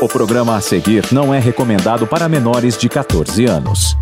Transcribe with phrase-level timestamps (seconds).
[0.00, 3.96] O programa a seguir não é recomendado para menores de 14 anos.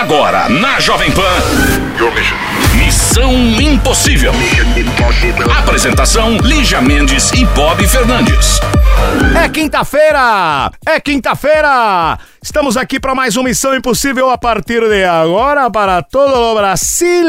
[0.00, 1.20] Agora, na Jovem Pan.
[2.74, 4.32] Missão Impossível.
[5.58, 8.58] Apresentação: Lígia Mendes e Bob Fernandes.
[9.44, 10.72] É quinta-feira!
[10.86, 12.18] É quinta-feira!
[12.42, 17.26] Estamos aqui para mais uma Missão Impossível a partir de agora para todo o Brasil.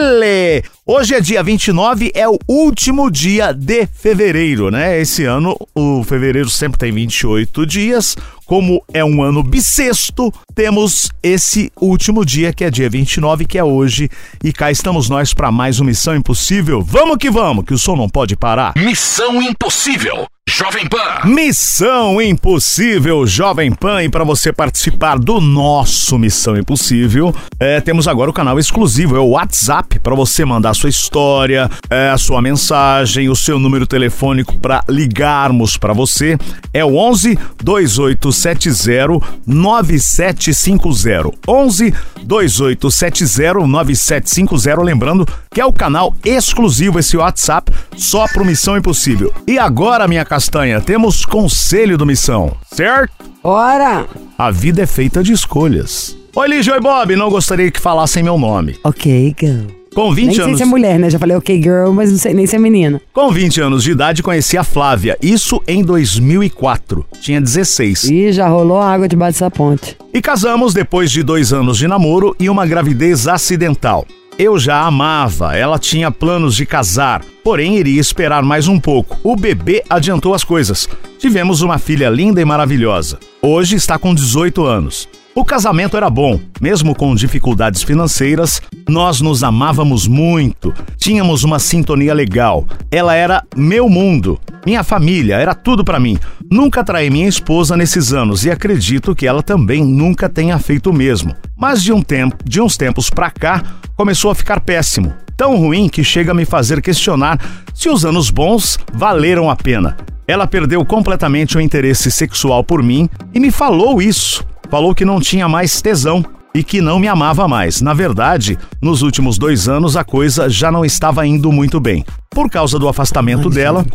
[0.86, 5.00] Hoje é dia 29, é o último dia de fevereiro, né?
[5.00, 8.16] Esse ano o fevereiro sempre tem 28 dias.
[8.52, 13.64] Como é um ano bissexto, temos esse último dia que é dia 29, que é
[13.64, 14.10] hoje,
[14.44, 16.82] e cá estamos nós para mais uma Missão Impossível.
[16.82, 18.74] Vamos que vamos, que o som não pode parar.
[18.76, 20.28] Missão Impossível.
[20.54, 21.30] Jovem Pan.
[21.30, 28.30] Missão Impossível Jovem Pan e para você participar do nosso Missão Impossível, é, temos agora
[28.30, 33.30] o canal exclusivo, é o WhatsApp para você mandar sua história, é, a sua mensagem,
[33.30, 36.38] o seu número telefônico para ligarmos para você
[36.74, 41.32] é o 11 2870 9750.
[41.48, 41.94] 11
[42.24, 49.34] 2870 9750, lembrando que é o canal exclusivo esse WhatsApp só pro Missão Impossível.
[49.48, 53.14] E agora, minha castanha, temos conselho do Missão, certo?
[53.44, 54.08] Ora!
[54.36, 56.18] A vida é feita de escolhas.
[56.36, 58.76] Oi, Lígia, oi, Bob, não gostaria que falassem meu nome.
[58.84, 59.68] Ok, girl.
[59.94, 60.58] Com 20 nem sei anos.
[60.58, 61.12] se é mulher, né?
[61.12, 63.00] Já falei ok, girl, mas não sei nem se é menina.
[63.14, 65.16] Com 20 anos de idade, conheci a Flávia.
[65.22, 67.06] Isso em 2004.
[67.20, 68.06] Tinha 16.
[68.06, 69.96] Ih, já rolou água debaixo dessa ponte.
[70.12, 74.08] E casamos depois de dois anos de namoro e uma gravidez acidental.
[74.38, 79.20] Eu já amava, ela tinha planos de casar, porém iria esperar mais um pouco.
[79.24, 80.88] O bebê adiantou as coisas.
[81.20, 83.20] Tivemos uma filha linda e maravilhosa.
[83.42, 85.08] Hoje está com 18 anos.
[85.34, 92.14] O casamento era bom, mesmo com dificuldades financeiras, nós nos amávamos muito, tínhamos uma sintonia
[92.14, 92.66] legal.
[92.92, 96.18] Ela era meu mundo, minha família, era tudo para mim.
[96.52, 100.94] Nunca traí minha esposa nesses anos e acredito que ela também nunca tenha feito o
[100.94, 101.34] mesmo.
[101.58, 103.64] Mas de um tempo, de uns tempos pra cá,
[103.96, 105.14] começou a ficar péssimo.
[105.38, 107.40] Tão ruim que chega a me fazer questionar
[107.74, 109.96] se os anos bons valeram a pena.
[110.28, 115.20] Ela perdeu completamente o interesse sexual por mim e me falou isso falou que não
[115.20, 117.82] tinha mais tesão e que não me amava mais.
[117.82, 122.06] Na verdade, nos últimos dois anos a coisa já não estava indo muito bem.
[122.30, 123.86] Por causa do afastamento dela,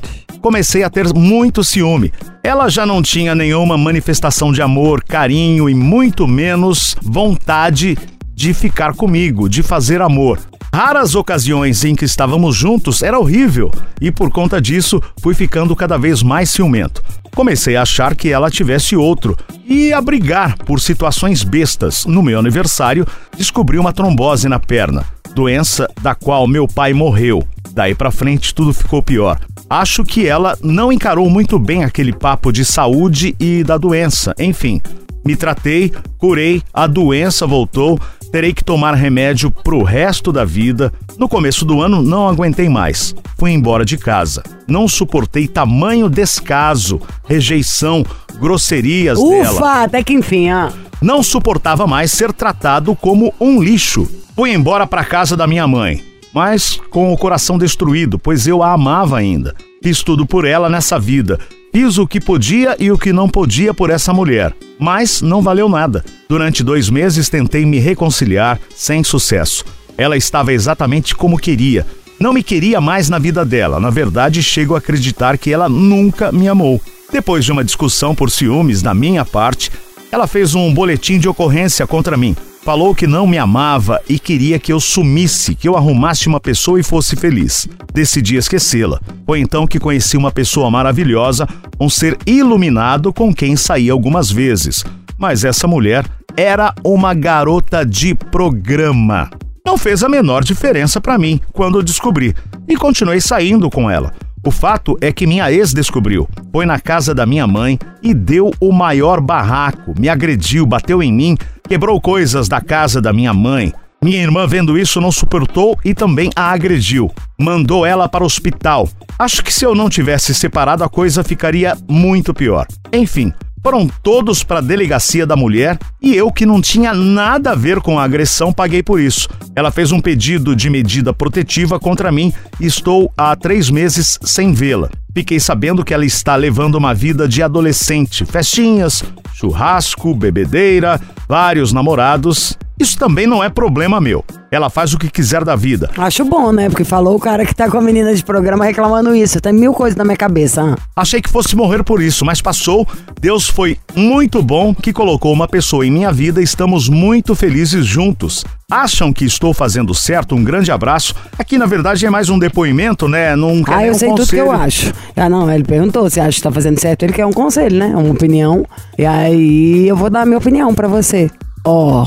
[0.42, 2.12] comecei a ter muito ciúme.
[2.44, 7.97] Ela já não tinha nenhuma manifestação de amor, carinho e muito menos vontade
[8.34, 10.38] de ficar comigo, de fazer amor.
[10.76, 15.97] Raras ocasiões em que estávamos juntos era horrível e por conta disso fui ficando cada
[15.97, 17.03] vez mais ciumento.
[17.34, 19.34] Comecei a achar que ela tivesse outro
[19.66, 22.04] e a brigar por situações bestas.
[22.04, 23.06] No meu aniversário,
[23.38, 27.42] descobri uma trombose na perna, doença da qual meu pai morreu.
[27.72, 29.41] Daí pra frente tudo ficou pior.
[29.70, 34.34] Acho que ela não encarou muito bem aquele papo de saúde e da doença.
[34.38, 34.82] Enfim,
[35.26, 37.98] me tratei, curei, a doença voltou,
[38.31, 40.92] terei que tomar remédio pro resto da vida.
[41.19, 43.14] No começo do ano não aguentei mais.
[43.38, 44.42] Fui embora de casa.
[44.66, 48.04] Não suportei tamanho descaso, rejeição,
[48.38, 49.53] grosserias dela.
[49.53, 50.70] Ufa, até que enfim, ó.
[51.00, 54.09] Não suportava mais ser tratado como um lixo.
[54.34, 58.72] Fui embora para casa da minha mãe, mas com o coração destruído, pois eu a
[58.72, 59.54] amava ainda.
[59.82, 61.38] Fiz tudo por ela nessa vida.
[61.78, 65.69] Fiz o que podia e o que não podia por essa mulher, mas não valeu
[65.69, 66.03] nada.
[66.26, 69.62] Durante dois meses tentei me reconciliar, sem sucesso.
[69.94, 71.86] Ela estava exatamente como queria.
[72.19, 73.78] Não me queria mais na vida dela.
[73.78, 76.81] Na verdade, chego a acreditar que ela nunca me amou.
[77.12, 79.71] Depois de uma discussão por ciúmes da minha parte,
[80.10, 82.34] ela fez um boletim de ocorrência contra mim.
[82.66, 86.80] Falou que não me amava e queria que eu sumisse, que eu arrumasse uma pessoa
[86.80, 87.68] e fosse feliz.
[87.95, 89.01] Decidi esquecê-la.
[89.24, 91.47] Foi então que conheci uma pessoa maravilhosa,
[91.78, 94.84] um ser iluminado com quem saí algumas vezes.
[95.16, 96.04] Mas essa mulher
[96.36, 99.30] era uma garota de programa.
[99.65, 102.34] Não fez a menor diferença para mim quando descobri
[102.66, 104.12] e continuei saindo com ela.
[104.47, 108.53] O fato é que minha ex descobriu, foi na casa da minha mãe e deu
[108.60, 111.36] o maior barraco, me agrediu, bateu em mim,
[111.66, 113.72] quebrou coisas da casa da minha mãe,
[114.03, 117.10] Minha irmã, vendo isso, não suportou e também a agrediu.
[117.39, 118.89] Mandou ela para o hospital.
[119.18, 122.66] Acho que se eu não tivesse separado, a coisa ficaria muito pior.
[122.92, 123.33] Enfim,
[123.66, 127.80] foram todos para a delegacia da mulher e eu, que não tinha nada a ver
[127.80, 129.28] com a agressão, paguei por isso.
[129.57, 134.53] Ela fez um pedido de medida protetiva contra mim e estou há três meses sem
[134.53, 134.89] vê-la.
[135.13, 139.03] Fiquei sabendo que ela está levando uma vida de adolescente, festinhas,
[139.34, 142.57] churrasco, bebedeira, vários namorados.
[142.86, 144.24] Isso também não é problema meu.
[144.48, 145.91] Ela faz o que quiser da vida.
[145.98, 146.68] Acho bom, né?
[146.71, 149.41] Porque falou o cara que tá com a menina de programa reclamando isso.
[149.41, 150.62] Tem mil coisas na minha cabeça.
[150.62, 150.77] ah.
[150.94, 152.86] Achei que fosse morrer por isso, mas passou.
[153.21, 158.44] Deus foi muito bom que colocou uma pessoa em minha vida estamos muito felizes juntos.
[158.71, 160.36] Acham que estou fazendo certo?
[160.36, 161.12] Um grande abraço.
[161.36, 163.34] Aqui, na verdade, é mais um depoimento, né?
[163.34, 164.62] Não quer Ah, eu um sei tudo que eu conselho.
[164.65, 164.92] acho.
[165.16, 167.03] Ah, não, ele perguntou se acha que tá fazendo certo.
[167.03, 167.86] Ele quer um conselho, né?
[167.97, 168.65] Uma opinião.
[168.97, 171.28] E aí eu vou dar a minha opinião pra você.
[171.65, 172.06] Ó,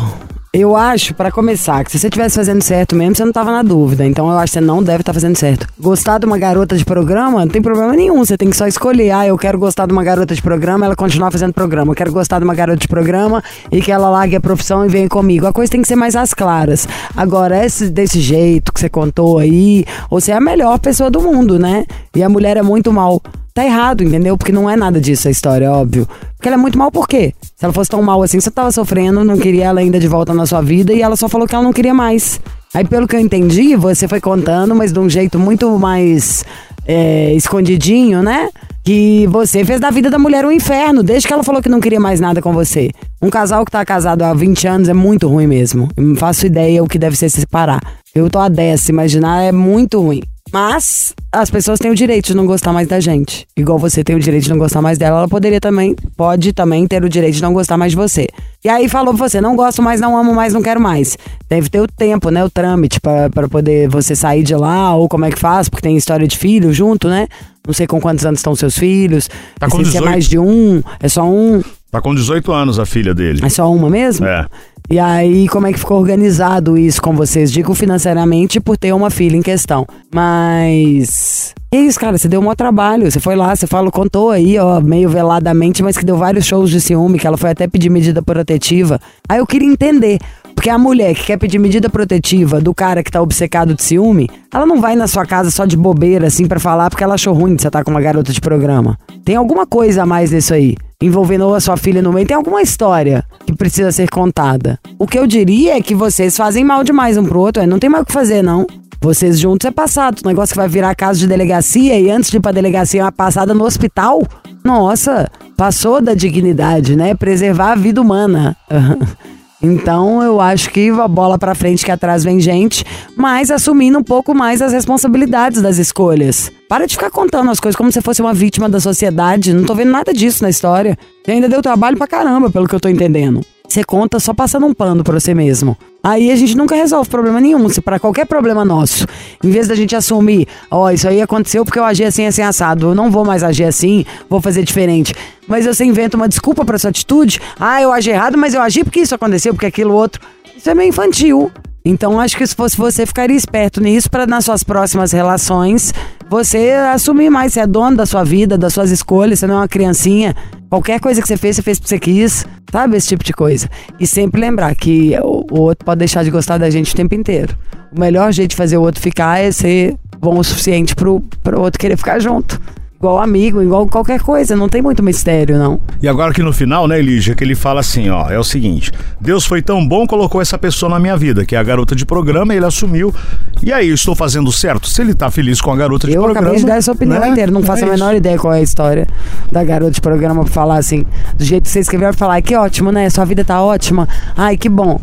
[0.52, 3.62] eu acho, pra começar, que se você estivesse fazendo certo mesmo, você não tava na
[3.62, 4.04] dúvida.
[4.04, 5.68] Então eu acho que você não deve estar fazendo certo.
[5.80, 8.18] Gostar de uma garota de programa, não tem problema nenhum.
[8.26, 9.12] Você tem que só escolher.
[9.12, 11.92] Ah, eu quero gostar de uma garota de programa, ela continuar fazendo programa.
[11.92, 14.90] Eu quero gostar de uma garota de programa e que ela largue a profissão e
[14.90, 15.46] venha comigo.
[15.46, 16.88] A coisa tem que ser mais às claras.
[17.16, 21.60] Agora, esse, desse jeito que você contou aí, você é a melhor pessoa do mundo,
[21.60, 21.86] né?
[22.16, 23.22] E a mulher é muito mal.
[23.60, 24.38] Tá errado, entendeu?
[24.38, 26.08] Porque não é nada disso a história, óbvio.
[26.38, 27.34] Porque ela é muito mal por quê?
[27.58, 30.34] Se ela fosse tão mal assim, você tava sofrendo, não queria ela ainda de volta
[30.34, 32.40] na sua vida e ela só falou que ela não queria mais.
[32.74, 36.46] Aí, pelo que eu entendi, você foi contando, mas de um jeito muito mais
[36.88, 38.48] é, escondidinho, né?
[38.82, 41.82] Que você fez da vida da mulher um inferno, desde que ela falou que não
[41.82, 42.92] queria mais nada com você.
[43.22, 45.90] Um casal que tá casado há 20 anos é muito ruim mesmo.
[45.98, 47.82] Eu não faço ideia o que deve ser se separar.
[48.16, 50.22] Eu tô a 10, se imaginar é muito ruim.
[50.52, 53.48] Mas as pessoas têm o direito de não gostar mais da gente.
[53.56, 56.88] Igual você tem o direito de não gostar mais dela, ela poderia também, pode também
[56.88, 58.28] ter o direito de não gostar mais de você.
[58.64, 61.18] E aí falou pra você, não gosto mais, não amo mais, não quero mais.
[61.48, 62.44] Deve ter o tempo, né?
[62.44, 65.84] O trâmite pra pra poder você sair de lá, ou como é que faz, porque
[65.84, 67.28] tem história de filho junto, né?
[67.66, 69.30] Não sei com quantos anos estão seus filhos.
[69.60, 70.10] Tá com sei se é 18.
[70.10, 71.62] mais de um, é só um.
[71.92, 73.40] Tá com 18 anos a filha dele.
[73.44, 74.26] É só uma mesmo?
[74.26, 74.46] É.
[74.92, 77.52] E aí, como é que ficou organizado isso com vocês?
[77.52, 79.88] Digo financeiramente por ter uma filha em questão.
[80.14, 81.54] Mas.
[81.72, 82.18] Que isso, cara?
[82.18, 83.10] Você deu um maior trabalho.
[83.10, 86.72] Você foi lá, você falou, contou aí, ó, meio veladamente, mas que deu vários shows
[86.72, 89.00] de ciúme, que ela foi até pedir medida protetiva.
[89.28, 90.20] Aí eu queria entender.
[90.56, 94.28] Porque a mulher que quer pedir medida protetiva do cara que tá obcecado de ciúme,
[94.54, 97.34] ela não vai na sua casa só de bobeira, assim, pra falar porque ela achou
[97.34, 98.98] ruim de você estar com uma garota de programa.
[99.24, 102.62] Tem alguma coisa a mais nisso aí envolvendo a sua filha no meio, tem alguma
[102.62, 104.80] história que precisa ser contada.
[104.98, 107.80] O que eu diria é que vocês fazem mal demais um pro outro, é, não
[107.80, 108.68] tem mais o que fazer, não.
[109.02, 110.20] Vocês juntos é passado.
[110.24, 113.12] O negócio que vai virar caso de delegacia e antes de ir pra delegacia, uma
[113.12, 114.22] passada no hospital.
[114.62, 117.16] Nossa, passou da dignidade, né?
[117.16, 118.58] Preservar a vida humana.
[119.62, 122.86] Então eu acho que a bola pra frente que atrás vem gente,
[123.16, 126.52] mas assumindo um pouco mais as responsabilidades das escolhas.
[126.70, 129.54] Para de ficar contando as coisas como se fosse uma vítima da sociedade.
[129.54, 130.98] Não tô vendo nada disso na história.
[131.24, 133.42] Você ainda deu trabalho pra caramba, pelo que eu tô entendendo.
[133.68, 135.78] Você conta só passando um pano pra você mesmo.
[136.02, 137.68] Aí a gente nunca resolve problema nenhum.
[137.70, 139.06] Se para qualquer problema nosso,
[139.44, 142.90] em vez da gente assumir, ó, isso aí aconteceu porque eu agi assim, assim, assado.
[142.90, 145.14] Eu não vou mais agir assim, vou fazer diferente.
[145.48, 147.42] Mas você inventa uma desculpa pra sua atitude.
[147.60, 150.22] Ah, eu agi errado, mas eu agi porque isso aconteceu, porque aquilo outro.
[150.56, 151.52] Isso é meio infantil.
[151.84, 155.94] Então acho que se fosse você, ficaria esperto nisso para nas suas próximas relações
[156.30, 157.54] você assumir mais.
[157.54, 160.36] Você é dono da sua vida, das suas escolhas, você não é uma criancinha.
[160.70, 162.46] Qualquer coisa que você fez, você fez porque você quis.
[162.72, 162.96] Sabe?
[162.96, 163.68] Esse tipo de coisa.
[164.00, 165.16] E sempre lembrar que
[165.50, 167.56] o, outro pode deixar de gostar da gente o tempo inteiro.
[167.96, 171.60] O melhor jeito de fazer o outro ficar é ser bom o suficiente pro, pro
[171.62, 172.60] outro querer ficar junto.
[173.02, 174.58] Igual amigo, igual qualquer coisa.
[174.58, 175.80] Não tem muito mistério, não.
[176.02, 178.92] E agora que no final, né, Lígia, que ele fala assim, ó, é o seguinte:
[179.22, 182.06] Deus foi tão bom, colocou essa pessoa na minha vida, que é a garota de
[182.06, 183.16] programa, ele assumiu.
[183.64, 184.90] E aí, eu estou fazendo certo?
[184.90, 186.48] Se ele tá feliz com a garota de Eu programa.
[186.48, 187.30] acabei de dar essa opinião né?
[187.30, 187.50] inteira.
[187.50, 188.18] Não faço É a menor isso.
[188.18, 189.08] ideia qual é a história
[189.50, 191.06] da garota de programa pra falar assim.
[191.38, 193.10] Do jeito que você escreveu, pra falar, "Ai, que ótimo, né?
[193.10, 194.10] Sua vida tá ótima.
[194.36, 195.00] Ai, que bom.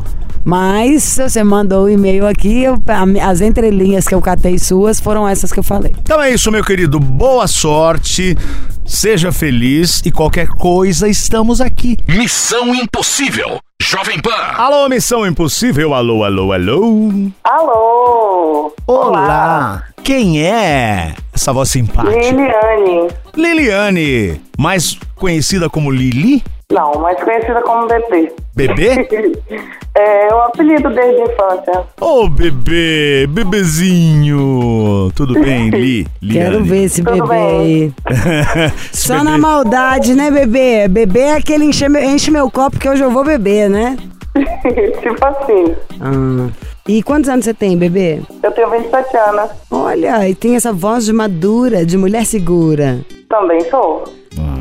[0.47, 2.81] Mas se você mandou o e-mail aqui, eu-
[3.21, 5.93] as entrelinhas que eu catei suas foram essas que eu falei.
[6.01, 7.01] Então é isso, meu querido.
[7.01, 8.37] Boa sorte,
[8.85, 11.97] seja feliz e qualquer coisa, estamos aqui.
[12.07, 13.59] Missão Impossível.
[13.83, 14.31] Jovem Pan.
[14.57, 17.11] Alô, Missão Impossível, alô, alô, alô.
[17.45, 18.73] Alô!
[18.87, 22.11] Olá, quem é essa voz simpática?
[22.11, 23.09] Liliane.
[23.37, 26.43] Liliane, mais conhecida como Lili?
[26.73, 28.33] Não, mais conhecida como Bebê.
[28.55, 29.09] Bebê?
[29.99, 31.83] É o apelido desde a infância.
[32.03, 35.11] Ô, bebê, bebezinho.
[35.17, 36.07] Tudo bem, Li?
[36.21, 36.51] Liane?
[36.51, 37.93] Quero ver esse Tudo bebê aí.
[38.93, 40.87] Esse Só bebê- na maldade, né, bebê?
[40.87, 43.97] Bebê é aquele enche, meu- enche meu copo que hoje eu vou beber, né?
[45.01, 45.75] tipo assim.
[46.01, 46.49] Ah,
[46.89, 48.21] E quantos anos você tem, bebê?
[48.43, 49.51] Eu tenho 27 anos.
[49.71, 53.01] Olha, e tem essa voz de madura, de mulher segura.
[53.29, 54.05] Também sou.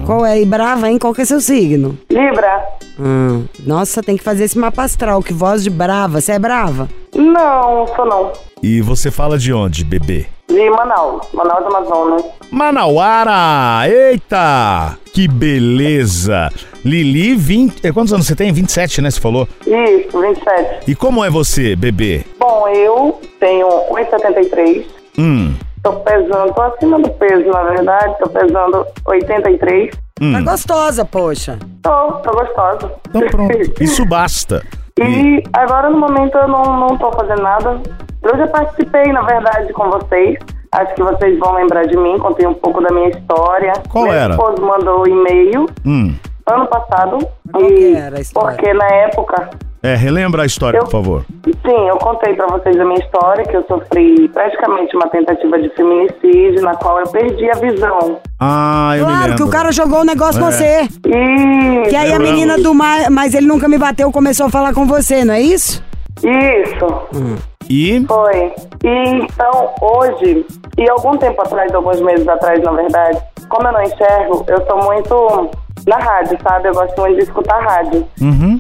[0.06, 0.40] Qual é?
[0.40, 0.98] E brava, hein?
[1.00, 1.98] Qual que é seu signo?
[2.10, 2.64] Libra?
[3.00, 5.22] Hum, nossa, tem que fazer esse mapa astral.
[5.22, 6.22] Que voz de brava.
[6.22, 6.88] Você é brava?
[7.16, 8.32] Não, sou não.
[8.62, 10.28] E você fala de onde, bebê?
[10.48, 11.26] De Manaus.
[11.34, 12.24] Manaus, Amazonas.
[12.52, 13.90] Manauara!
[13.90, 14.98] Eita!
[15.12, 16.50] Que beleza!
[16.86, 17.84] Lili, 20.
[17.84, 18.54] eh, Quantos anos você tem?
[18.54, 19.10] 27, né?
[19.10, 19.48] Você falou?
[19.66, 20.92] Isso, 27.
[20.92, 22.24] E como é você, bebê?
[22.40, 24.86] Bom, eu tenho 1,73.
[25.18, 25.56] Hum.
[25.82, 28.16] Tô pesando, tô acima do peso, na verdade.
[28.20, 29.92] Tô pesando 83.
[30.32, 31.58] Tá gostosa, poxa.
[31.82, 32.92] Tô, tô gostosa.
[33.10, 33.58] Então pronto.
[33.84, 34.64] Isso basta.
[35.00, 37.82] E agora no momento eu não, não tô fazendo nada.
[38.24, 40.38] Eu já participei, na verdade, com vocês.
[40.72, 43.74] Acho que vocês vão lembrar de mim, contei um pouco da minha história.
[43.90, 44.34] Qual Meu era?
[44.34, 46.14] esposo mandou um e-mail Hum.
[46.48, 47.18] Ano passado.
[47.52, 48.56] Qual e que era a história?
[48.58, 49.50] Porque na época,
[49.84, 51.26] É, relembra a história, Eu- por favor.
[51.46, 55.70] sim, eu contei pra vocês a minha história, que eu sofri praticamente uma tentativa de
[55.70, 58.18] feminicídio, na qual eu perdi a visão.
[58.40, 59.36] Ah, eu me Claro lembro.
[59.38, 60.48] que o cara jogou o negócio É.
[60.48, 60.90] em você.
[61.08, 64.74] E Que aí a menina do mar, mas ele nunca me bateu, começou a falar
[64.74, 65.84] com você, não é isso?
[66.24, 67.26] isso.
[67.70, 68.54] E Foi.
[68.84, 70.46] E então, hoje,
[70.78, 74.84] e algum tempo atrás, alguns meses atrás, na verdade, como eu não enxergo, eu sou
[74.84, 75.50] muito
[75.86, 76.70] na rádio, sabe?
[76.70, 78.08] Eu gosto muito de escutar rádio.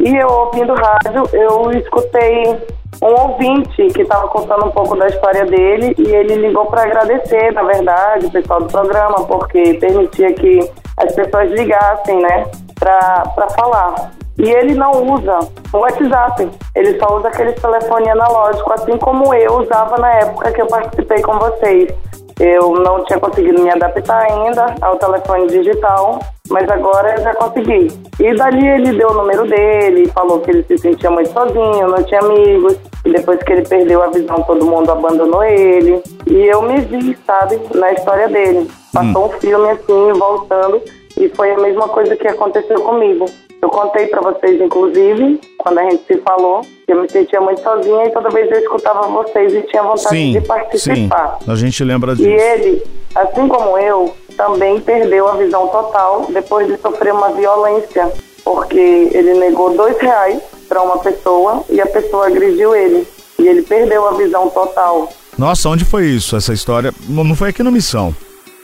[0.01, 2.57] E eu ouvindo rádio, eu escutei
[3.01, 7.51] um ouvinte que estava contando um pouco da história dele e ele ligou para agradecer,
[7.53, 10.59] na verdade, o pessoal do programa, porque permitia que
[10.97, 12.45] as pessoas ligassem, né,
[12.79, 14.11] para falar.
[14.37, 15.39] E ele não usa
[15.73, 20.61] o WhatsApp, ele só usa aquele telefone analógico, assim como eu usava na época que
[20.61, 21.89] eu participei com vocês.
[22.37, 27.87] Eu não tinha conseguido me adaptar ainda ao telefone digital, mas agora eu já consegui.
[28.19, 32.03] E dali ele deu o número dele, falou que ele se sentia muito sozinho, não
[32.03, 32.77] tinha amigos.
[33.05, 36.01] E depois que ele perdeu a visão, todo mundo abandonou ele.
[36.27, 38.67] E eu me vi, sabe, na história dele.
[38.93, 40.81] Passou um filme assim, voltando,
[41.19, 43.25] e foi a mesma coisa que aconteceu comigo.
[43.61, 47.61] Eu contei pra vocês, inclusive, quando a gente se falou, que eu me sentia muito
[47.61, 50.45] sozinha e toda vez eu escutava vocês e tinha vontade sim, de sim.
[50.45, 51.39] participar.
[51.47, 52.29] A gente lembra E disso.
[52.29, 52.83] ele,
[53.15, 58.11] assim como eu, também perdeu a visão total depois de sofrer uma violência,
[58.43, 63.07] porque ele negou dois reais para uma pessoa e a pessoa agrediu ele.
[63.39, 65.09] E ele perdeu a visão total.
[65.37, 66.35] Nossa, onde foi isso?
[66.35, 68.15] Essa história não foi aqui no Missão.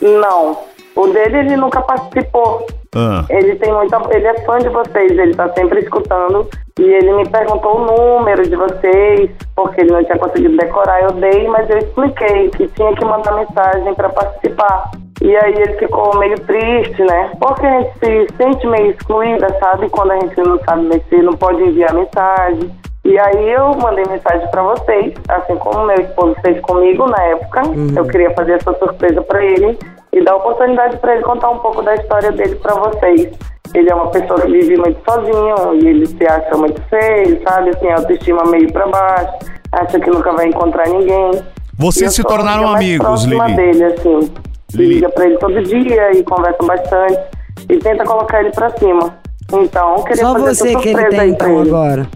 [0.01, 0.57] Não.
[0.95, 2.65] O dele ele nunca participou.
[2.93, 3.25] Ah.
[3.29, 6.47] Ele tem muita, ele é fã de vocês, ele tá sempre escutando
[6.77, 11.11] e ele me perguntou o número de vocês, porque ele não tinha conseguido decorar, eu
[11.11, 14.91] dei, mas eu expliquei que tinha que mandar mensagem para participar.
[15.21, 17.31] E aí ele ficou meio triste, né?
[17.39, 19.87] Porque a gente se sente meio excluída, sabe?
[19.89, 22.71] Quando a gente não sabe mexer, não pode enviar mensagem.
[23.05, 27.61] E aí eu mandei mensagem para vocês, assim como meu esposo fez comigo na época.
[27.95, 29.77] Eu queria fazer essa surpresa para ele
[30.11, 33.29] e dar oportunidade para ele contar um pouco da história dele para vocês.
[33.73, 37.69] Ele é uma pessoa que vive muito sozinho e ele se acha muito feio, sabe?
[37.69, 39.33] Assim, autoestima meio para baixo,
[39.71, 41.31] acha que nunca vai encontrar ninguém.
[41.77, 43.55] Vocês se a tornaram amigos, Lili.
[43.55, 44.31] dele, assim.
[44.73, 44.95] Lili.
[44.95, 47.19] Liga pra ele todo dia e conversa bastante
[47.69, 49.17] e tenta colocar ele pra cima.
[49.53, 51.69] Então, eu queria Só fazer você que ele tem, então, ele.
[51.69, 52.07] agora.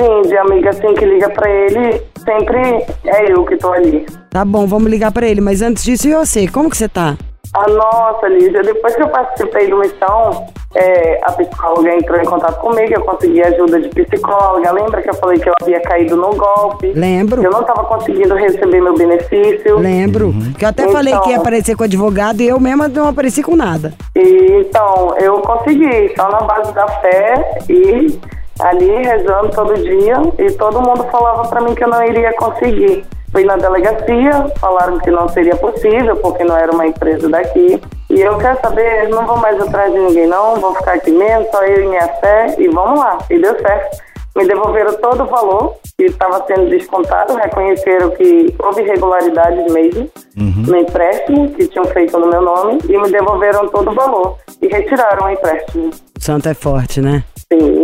[0.00, 2.58] Sim, de amiga assim que liga pra ele, sempre
[3.04, 4.06] é eu que tô ali.
[4.30, 5.40] Tá bom, vamos ligar pra ele.
[5.40, 6.48] Mas antes disso, e você?
[6.48, 7.16] Como que você tá?
[7.52, 12.60] Ah, nossa, Lídia, depois que eu participei do Missão, é, a psicóloga entrou em contato
[12.60, 14.70] comigo, eu consegui ajuda de psicóloga.
[14.70, 16.92] Lembra que eu falei que eu havia caído no golpe?
[16.92, 17.42] Lembro.
[17.42, 19.78] Eu não estava conseguindo receber meu benefício.
[19.78, 20.32] Lembro.
[20.56, 23.42] Que eu até Então- falei que ia aparecer com advogado e eu mesma não apareci
[23.42, 23.92] com nada.
[24.14, 28.16] E, então, eu consegui, só na base da fé e
[28.60, 30.16] ali rezando todo dia.
[30.38, 33.04] E todo mundo falava pra mim que eu não iria conseguir.
[33.32, 37.80] Fui na delegacia, falaram que não seria possível, porque não era uma empresa daqui.
[38.08, 41.46] E eu quero saber, não vou mais atrás de ninguém não, vou ficar aqui mesmo,
[41.50, 43.18] só eu e minha fé, e vamos lá.
[43.30, 43.98] E deu certo.
[44.36, 50.76] Me devolveram todo o valor que estava sendo descontado, reconheceram que houve irregularidades mesmo no
[50.76, 55.26] empréstimo que tinham feito no meu nome e me devolveram todo o valor e retiraram
[55.26, 55.90] o empréstimo.
[56.18, 57.24] Santo é forte, né?
[57.52, 57.82] Sim.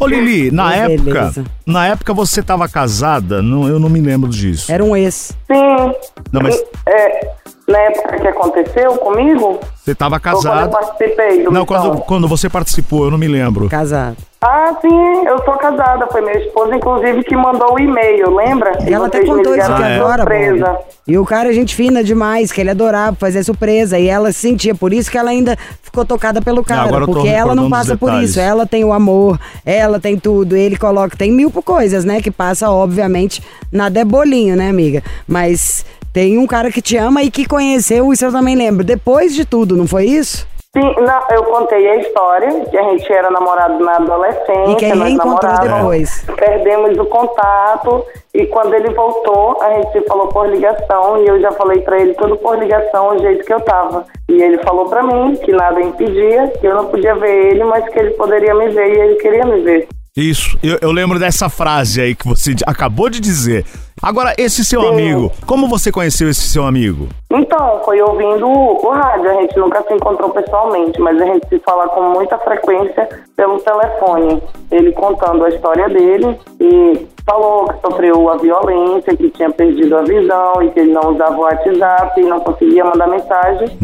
[0.00, 1.44] Ô Lili, na Que época, beleza.
[1.66, 4.72] na época você tava casada, não, eu não me lembro disso.
[4.72, 5.32] Era um ex.
[5.46, 5.92] Sim.
[6.32, 7.30] Não, mas É,
[7.66, 9.58] Na época que aconteceu comigo?
[9.74, 10.70] Você estava Ou quando eu casado?
[10.70, 13.68] participei do Não, quando, quando você participou, eu não me lembro.
[13.68, 14.16] Casado.
[14.40, 16.06] Ah, sim, eu sou casada.
[16.06, 18.78] Foi minha esposa, inclusive, que mandou o e-mail, lembra?
[18.88, 20.78] E ela até contou isso aqui agora, surpresa.
[21.08, 23.98] E o cara é gente fina demais, que ele adorava fazer surpresa.
[23.98, 26.88] E ela sentia, por isso que ela ainda ficou tocada pelo cara.
[26.88, 28.38] tô porque ela não passa por isso.
[28.38, 30.54] Ela tem o amor, ela tem tudo.
[30.54, 32.20] Ele coloca, tem mil coisas, né?
[32.20, 33.42] Que passa, obviamente,
[33.72, 35.02] nada é bolinho, né, amiga?
[35.26, 35.84] Mas
[36.16, 38.82] tem um cara que te ama e que conheceu, isso eu também lembro.
[38.82, 40.48] Depois de tudo, não foi isso?
[40.74, 44.94] Sim, não, eu contei a história, que a gente era namorado na adolescência, E que
[44.94, 46.24] nós reencontrou depois.
[46.34, 51.38] Perdemos o contato e quando ele voltou, a gente se falou por ligação e eu
[51.38, 54.06] já falei pra ele tudo por ligação, o jeito que eu tava.
[54.30, 57.86] E ele falou pra mim que nada impedia, que eu não podia ver ele, mas
[57.90, 59.86] que ele poderia me ver e ele queria me ver.
[60.16, 63.66] Isso, eu, eu lembro dessa frase aí que você acabou de dizer.
[64.02, 64.88] Agora, esse seu Sim.
[64.88, 67.08] amigo, como você conheceu esse seu amigo?
[67.30, 69.30] Então, foi ouvindo o, rádio.
[69.30, 73.58] A gente nunca se encontrou pessoalmente, mas a gente se fala com muita frequência pelo
[73.60, 74.42] telefone.
[74.70, 80.02] Ele contando a história dele e falou que sofreu a violência, que tinha perdido a
[80.02, 83.76] visão e que ele não usava o WhatsApp e não conseguia mandar mensagem.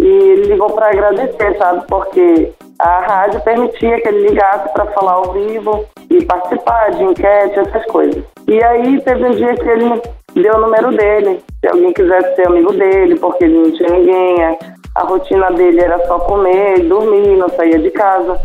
[0.00, 1.86] E ele ligou para agradecer, sabe?
[1.88, 7.58] Porque a rádio permitia que ele ligasse para falar ao vivo e participar de enquete,
[7.58, 8.22] essas coisas.
[8.48, 10.02] E aí teve um dia que ele
[10.34, 14.44] deu o número dele, se alguém quisesse ser amigo dele, porque ele não tinha ninguém.
[14.44, 14.56] a-
[14.96, 18.40] A rotina dele era só comer, dormir, não saía de casa.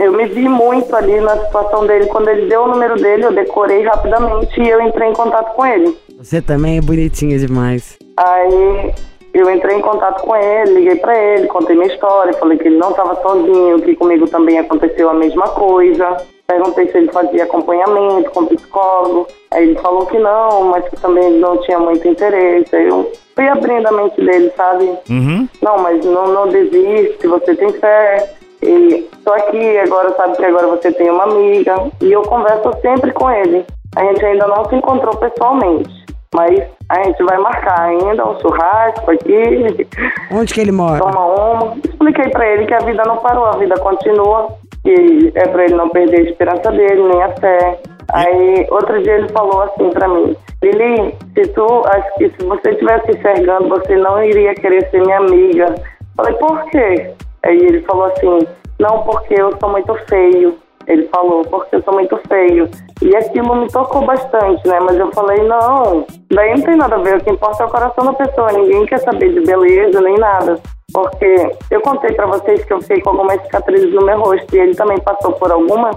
[0.00, 2.06] Eu me vi muito ali na situação dele.
[2.06, 5.64] Quando ele deu o número dele, eu decorei rapidamente e eu entrei em contato com
[5.64, 5.96] ele.
[6.18, 7.96] Você também é bonitinha demais.
[8.16, 8.92] Aí
[9.38, 12.78] eu entrei em contato com ele, liguei pra ele, contei minha história, falei que ele
[12.78, 16.16] não estava sozinho, que comigo também aconteceu a mesma coisa.
[16.46, 19.26] Perguntei se ele fazia acompanhamento com psicólogo.
[19.50, 22.74] Aí ele falou que não, mas que também não tinha muito interesse.
[22.74, 24.84] Aí eu fui abrindo a mente dele, sabe?
[25.10, 25.48] Uhum.
[25.60, 28.32] Não, mas não, não desiste, você tem fé.
[28.62, 31.90] E tô aqui, agora sabe que agora você tem uma amiga.
[32.00, 33.64] E eu converso sempre com ele.
[33.96, 36.06] A gente ainda não se encontrou pessoalmente.
[36.34, 39.88] Mas a gente vai marcar ainda um churrasco aqui,
[40.30, 40.98] Onde que ele mora?
[41.00, 41.76] toma uma.
[41.84, 44.48] Expliquei pra ele que a vida não parou, a vida continua.
[44.84, 47.80] E é pra ele não perder a esperança dele, nem a fé.
[48.12, 52.70] Aí, outro dia ele falou assim pra mim, Lili, se tu, acho que se você
[52.70, 55.74] estivesse enxergando, você não iria querer ser minha amiga.
[56.16, 57.10] Falei, por quê?
[57.44, 58.46] Aí ele falou assim,
[58.78, 60.56] não, porque eu sou muito feio.
[60.86, 62.68] Ele falou, porque eu sou muito feio.
[63.02, 64.78] E aquilo me tocou bastante, né?
[64.80, 67.16] Mas eu falei, não, daí não tem nada a ver.
[67.16, 68.52] O que importa é o coração da pessoa.
[68.52, 70.58] Ninguém quer saber de beleza nem nada.
[70.92, 74.54] Porque eu contei pra vocês que eu fiquei com algumas cicatrizes no meu rosto.
[74.54, 75.90] E ele também passou por alguma.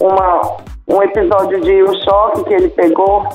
[0.00, 0.56] Uma,
[0.88, 3.26] um episódio de um choque que ele pegou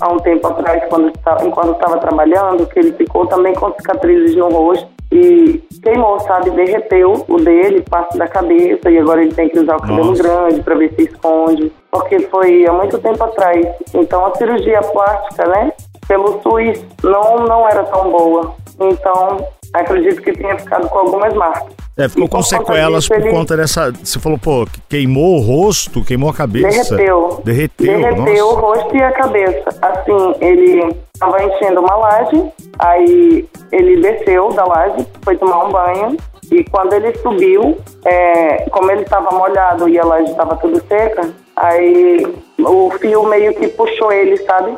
[0.00, 1.12] há um tempo atrás, quando
[1.44, 6.50] enquanto estava trabalhando, que ele ficou também com cicatrizes no rosto e queimou, sabe?
[6.50, 10.22] Derreteu o dele, parte da cabeça, e agora ele tem que usar o cabelo Nossa.
[10.22, 13.66] grande para ver se esconde, porque foi há muito tempo atrás.
[13.92, 15.72] Então a cirurgia plástica, né?
[16.08, 18.54] Pelo SUS não, não era tão boa.
[18.80, 21.72] Então acredito que tenha ficado com algumas marcas.
[21.96, 23.92] É, ficou com sequelas disso, por ele- conta dessa.
[23.92, 26.96] Você falou, pô, que queimou o rosto, queimou a cabeça.
[26.96, 27.40] Derreteu.
[27.44, 27.86] Derreteu.
[27.86, 28.60] Derreteu o nossa.
[28.60, 29.68] rosto e a cabeça.
[29.82, 32.44] Assim, ele estava enchendo uma laje,
[32.78, 36.16] aí ele desceu da laje, foi tomar um banho,
[36.50, 41.30] e quando ele subiu, é, como ele estava molhado e a laje estava tudo seca,
[41.56, 42.26] aí
[42.58, 44.76] o fio meio que puxou ele, sabe?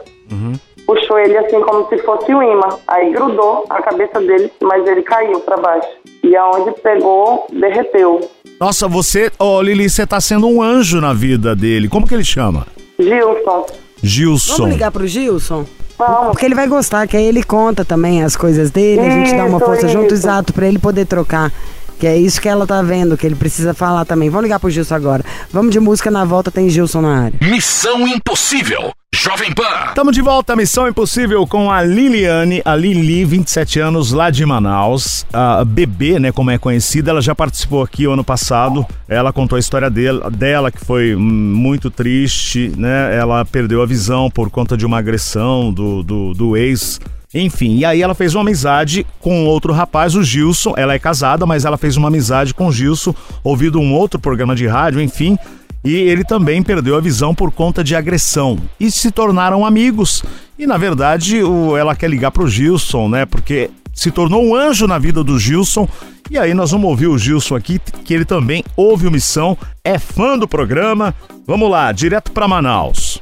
[0.94, 2.68] Puxou ele assim como se fosse um imã.
[2.86, 5.88] Aí grudou a cabeça dele, mas ele caiu para baixo.
[6.22, 8.20] E aonde pegou, derreteu.
[8.60, 11.88] Nossa, você, ô Lili, você tá sendo um anjo na vida dele.
[11.88, 12.66] Como que ele chama?
[12.98, 13.66] Gilson,
[14.02, 14.56] Gilson.
[14.56, 15.64] Vamos ligar pro Gilson?
[15.98, 16.28] vamos.
[16.28, 19.44] Porque ele vai gostar, que aí ele conta também as coisas dele, a gente dá
[19.44, 20.14] uma Isso, força junto, isso.
[20.26, 21.52] exato, pra ele poder trocar.
[21.98, 24.28] Que é isso que ela tá vendo, que ele precisa falar também.
[24.28, 25.24] Vamos ligar pro Gilson agora.
[25.52, 27.38] Vamos de música na volta, tem Gilson na área.
[27.40, 28.92] Missão Impossível.
[29.14, 29.62] Jovem Pan.
[29.88, 34.44] Estamos de volta à Missão Impossível com a Liliane, a Lili, 27 anos, lá de
[34.44, 35.24] Manaus.
[35.32, 38.84] A bebê, né, como é conhecida, ela já participou aqui o ano passado.
[39.08, 43.16] Ela contou a história dela, dela que foi hum, muito triste, né?
[43.16, 47.00] Ela perdeu a visão por conta de uma agressão do, do, do ex.
[47.34, 50.72] Enfim, e aí ela fez uma amizade com outro rapaz, o Gilson.
[50.76, 54.54] Ela é casada, mas ela fez uma amizade com o Gilson, ouvindo um outro programa
[54.54, 55.36] de rádio, enfim.
[55.84, 58.58] E ele também perdeu a visão por conta de agressão.
[58.78, 60.22] E se tornaram amigos.
[60.58, 63.26] E na verdade, o, ela quer ligar pro Gilson, né?
[63.26, 65.88] Porque se tornou um anjo na vida do Gilson.
[66.30, 69.98] E aí nós vamos ouvir o Gilson aqui, que ele também ouve o Missão, é
[69.98, 71.14] fã do programa.
[71.46, 73.20] Vamos lá, direto para Manaus.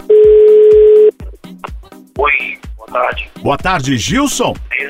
[2.17, 3.31] Oi, boa tarde.
[3.41, 4.55] Boa tarde, Gilson.
[4.73, 4.83] É.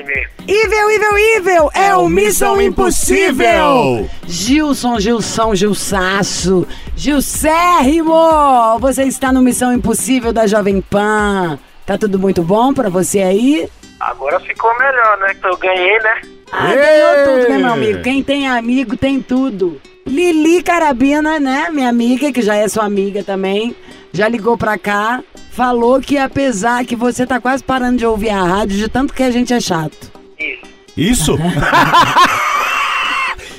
[0.47, 1.69] Evil, evil, evil!
[1.73, 4.09] É o Missão Impossível!
[4.25, 8.79] Gilson, Gilson, Gilsaço, Gilcérrimo!
[8.79, 11.59] Você está no Missão Impossível da Jovem Pan.
[11.85, 13.69] Tá tudo muito bom pra você aí?
[13.99, 15.33] Agora ficou melhor, né?
[15.35, 16.21] Que eu ganhei, né?
[16.51, 18.01] Ah, ganhou tudo, né, meu amigo?
[18.01, 19.79] Quem tem amigo tem tudo.
[20.05, 23.73] Lili Carabina, né, minha amiga, que já é sua amiga também,
[24.11, 25.23] já ligou pra cá,
[25.53, 29.23] falou que apesar que você tá quase parando de ouvir a rádio de tanto que
[29.23, 30.11] a gente é chato.
[30.39, 30.63] Isso.
[30.97, 31.37] Isso?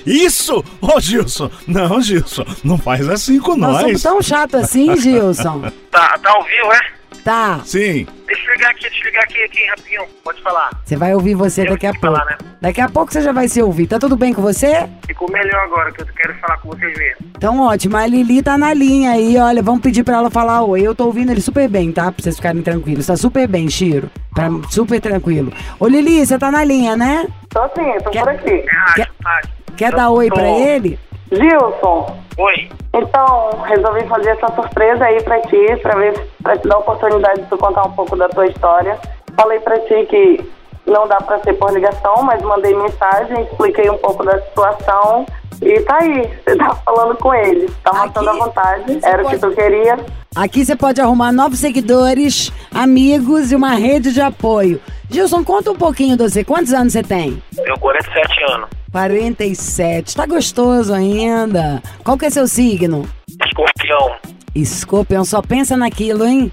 [0.04, 0.62] Isso?
[0.83, 1.50] Ô, Gilson.
[1.66, 4.02] Não, Gilson, não faz assim com Nós somos nós.
[4.02, 5.62] tão chato assim, Gilson.
[5.90, 6.93] Tá, tá ao vivo, é?
[7.24, 8.06] Tá, Sim.
[8.26, 10.02] Deixa eu ligar aqui, deixa eu ligar aqui, aqui rapidinho.
[10.22, 10.70] Pode falar.
[10.84, 12.06] você vai ouvir você Eu daqui a pouco.
[12.06, 12.37] falar, né?
[12.60, 13.87] Daqui a pouco você já vai se ouvir.
[13.87, 14.87] Tá tudo bem com você?
[15.06, 17.16] Ficou melhor agora, que eu quero falar com vocês mesmo.
[17.37, 20.82] Então ótimo, a Lili tá na linha aí, olha, vamos pedir pra ela falar oi.
[20.82, 22.12] Eu tô ouvindo ele super bem, tá?
[22.12, 23.06] Pra vocês ficarem tranquilos.
[23.06, 24.10] Tá super bem, Chiro.
[24.34, 25.50] Tá super tranquilo.
[25.80, 27.26] Ô Lili, você tá na linha, né?
[27.48, 28.50] Tô sim, tô Quer- por aqui.
[28.50, 29.74] É rádio, Quer-.
[29.76, 30.98] Quer dar oi tô- pra ele?
[31.32, 32.68] Gilson, Oi.
[32.92, 37.42] então, resolvi fazer essa surpresa aí pra ti, pra ver, pra te dar a oportunidade
[37.42, 38.98] de tu contar um pouco da tua história.
[39.37, 40.52] Falei pra ti que
[40.87, 45.26] não dá pra ser por ligação, mas mandei mensagem, expliquei um pouco da situação
[45.66, 49.22] e tá aí, você tá falando com ele, tá matando à Aqui, vontade, você era
[49.22, 49.96] o pode- que tu queria.
[50.37, 54.81] Aqui você pode arrumar novos seguidores, amigos e uma rede de apoio.
[55.11, 56.42] Gilson, conta um pouquinho de você.
[56.42, 57.40] Quantos anos você tem?
[57.55, 58.68] Tenho 47 anos.
[58.90, 60.16] 47.
[60.16, 61.83] Tá gostoso ainda.
[62.03, 63.07] Qual que é seu signo?
[63.44, 64.12] Escorpião.
[64.55, 66.50] Escorpião, só pensa naquilo, hein?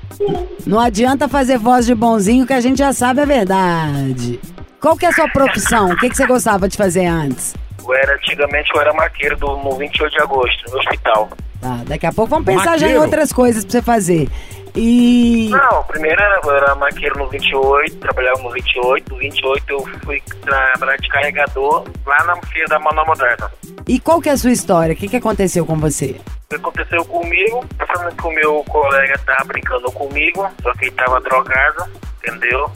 [0.66, 4.40] Não adianta fazer voz de bonzinho que a gente já sabe a verdade.
[4.80, 5.90] Qual que é a sua profissão?
[5.92, 7.54] O que, que você gostava de fazer antes?
[7.92, 11.30] Eu era, antigamente eu era maqueiro do, no 28 de agosto, no hospital.
[11.60, 13.02] Tá, daqui a pouco vamos pensar já em Maqueiro?
[13.02, 14.30] outras coisas pra você fazer.
[14.74, 15.50] E.
[15.52, 19.12] Não, primeiro era, eu era maqueiro no 28, trabalhava no 28.
[19.12, 23.52] No 28 eu fui trabalhar de carregador lá na feira da Manoel Moderna.
[23.86, 24.94] E qual que é a sua história?
[24.94, 26.16] O que, que aconteceu com você?
[26.46, 30.92] O que aconteceu comigo, pensando que o meu colega tava brincando comigo, só que ele
[30.92, 31.84] tava drogado,
[32.24, 32.72] entendeu?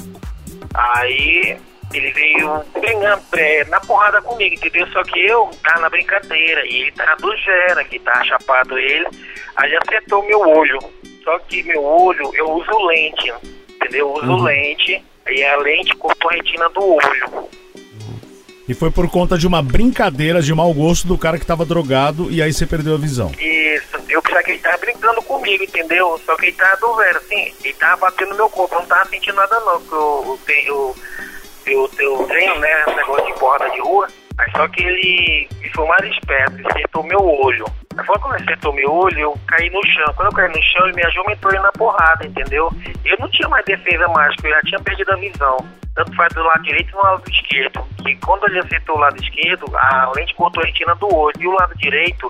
[0.74, 1.58] Aí
[1.94, 4.88] ele veio brigando é, na porrada comigo, entendeu?
[4.88, 9.08] Só que eu tava na brincadeira e ele tava do gera, que tava chapado ele,
[9.56, 10.80] aí acertou meu olho.
[11.24, 13.34] Só que meu olho, eu uso lente,
[13.70, 14.14] entendeu?
[14.18, 17.50] Eu uso lente, e a lente cortou a retina do olho.
[18.68, 22.32] E foi por conta de uma brincadeira de mau gosto do cara que tava drogado
[22.32, 23.32] e aí você perdeu a visão.
[23.40, 26.20] Isso, eu pensava que ele tava brincando comigo, entendeu?
[26.26, 28.88] Só que ele tava do velho, assim, ele tava batendo no meu corpo, eu não
[28.88, 30.96] tava sentindo nada não, eu, eu, tenho- eu,
[31.66, 35.70] eu, eu treino, né, esse negócio de porrada de rua, aí só que ele, ele
[35.74, 37.66] foi mais esperto, ele acertou meu olho.
[37.98, 40.14] Aí foi quando ele acertou meu olho, eu caí no chão.
[40.16, 42.70] Quando eu caí no chão, ele me ajudou ele na porrada, entendeu?
[43.04, 45.58] Eu não tinha mais defesa mais, porque eu já tinha perdido a visão.
[45.96, 47.86] Tanto faz do lado direito do lado esquerdo.
[48.06, 51.36] E quando ele acertou o lado esquerdo, a lente cortou a retina do olho.
[51.40, 52.30] E o lado direito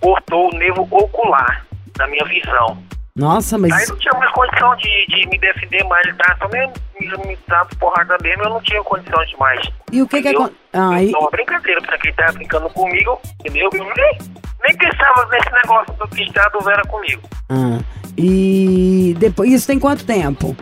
[0.00, 2.82] cortou o nervo ocular da minha visão.
[3.16, 3.88] Nossa, Aí mas.
[3.88, 6.06] não tinha mais condição de, de me defender mais.
[6.06, 9.66] Ele tava só mesmo me, me dando porrada mesmo, eu não tinha condições de mais.
[9.90, 10.42] E o que que Entendeu?
[10.42, 10.60] aconteceu?
[10.74, 13.70] Ah, e- Então, uma brincadeira, porque ele tava brincando comigo, entendeu?
[13.72, 14.18] Eu nem,
[14.62, 17.22] nem pensava nesse negócio do que estava do Vera comigo.
[17.48, 17.78] ah,
[18.18, 19.50] e depois.
[19.50, 20.54] Isso tem quanto tempo?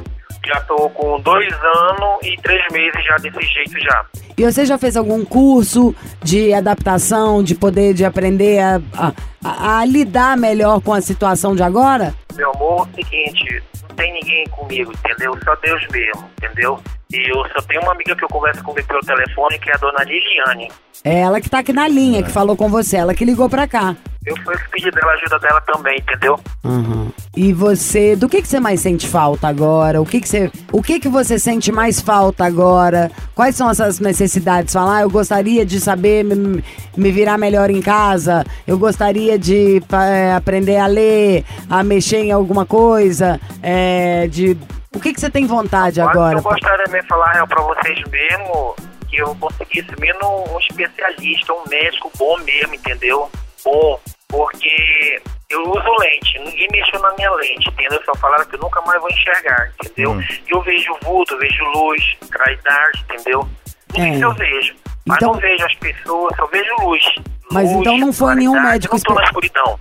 [0.46, 4.04] Já tô com dois anos e três meses já desse jeito já.
[4.36, 9.84] E você já fez algum curso de adaptação, de poder de aprender a, a- a-
[9.84, 12.14] lidar melhor com a situação de agora?
[12.36, 15.36] Meu amor, é o seguinte, não tem ninguém comigo, entendeu?
[15.44, 16.78] Só Deus mesmo, entendeu?
[17.12, 19.78] E eu só tenho uma amiga que eu converso comigo pelo telefone, que é a
[19.78, 20.68] dona Liliane.
[21.04, 23.68] É ela que tá aqui na linha, que falou com você, ela que ligou pra
[23.68, 23.94] cá.
[24.26, 26.40] Eu fui pedir dela ajuda dela também, entendeu?
[26.64, 27.12] Uhum.
[27.36, 30.00] E você, do que que você mais sente falta agora?
[30.00, 33.10] O que que você, o que que você sente mais falta agora?
[33.34, 34.72] Quais são essas necessidades?
[34.72, 36.64] Falar, ah, eu gostaria de saber me,
[36.96, 38.44] me virar melhor em casa.
[38.66, 43.38] Eu gostaria de é, aprender a ler, a mexer em alguma coisa.
[43.62, 44.56] É, de
[44.94, 46.38] o que que você tem vontade Mas agora?
[46.38, 48.74] Eu gostaria de falar pra vocês mesmo
[49.10, 53.28] que eu conseguisse mesmo um especialista, um médico bom mesmo, entendeu?
[53.64, 53.98] Bom,
[54.38, 58.00] porque eu uso lente, ninguém mexeu na minha lente, entendeu?
[58.04, 60.20] Só falaram que eu nunca mais vou enxergar, entendeu?
[60.20, 63.48] E eu vejo vulto, vejo luz, claridade, entendeu?
[63.88, 64.08] Tudo É.
[64.10, 64.74] isso eu vejo.
[65.06, 67.04] Mas Então- não vejo as pessoas, só vejo luz.
[67.52, 69.78] Mas Luz, então não foi nenhum médico Não tô na escuridão.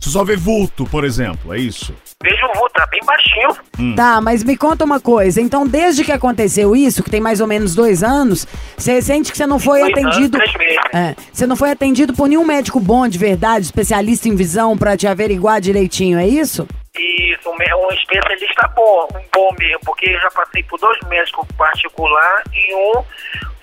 [0.00, 1.94] Você só vê vulto, por exemplo, é isso?
[2.22, 3.94] Vejo o vulto, tá bem baixinho.
[3.96, 5.40] Tá, mas me conta uma coisa.
[5.40, 9.36] Então, desde que aconteceu isso, que tem mais ou menos dois anos, você sente que
[9.36, 10.38] você não foi Dois anos, atendido.
[10.38, 10.80] três meses.
[10.94, 14.96] É, você não foi atendido por nenhum médico bom de verdade, especialista em visão, pra
[14.96, 16.66] te averiguar direitinho, é isso?
[16.94, 21.46] Isso, um, um especialista bom, um bom mesmo, porque eu já passei por dois médicos
[21.56, 23.02] particular e um